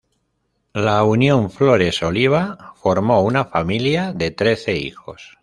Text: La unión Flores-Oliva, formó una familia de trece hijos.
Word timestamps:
La 0.73 1.03
unión 1.03 1.51
Flores-Oliva, 1.51 2.73
formó 2.77 3.21
una 3.21 3.45
familia 3.45 4.13
de 4.13 4.31
trece 4.31 4.75
hijos. 4.75 5.37